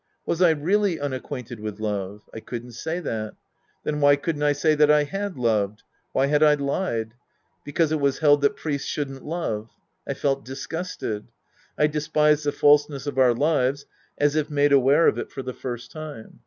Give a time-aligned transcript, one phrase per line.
[0.25, 2.27] Was I really unacquainted v/ith love?
[2.33, 3.35] I couldn't say that.
[3.83, 5.83] Then why couldn't I say that I had loved?
[6.11, 7.13] Why had I lied?
[7.63, 9.69] Because it was held that priests should'nt love.
[10.07, 11.27] I felt disgusted.
[11.77, 13.85] I despised the falseness of our lives
[14.17, 16.39] as if made aware of it for the first time.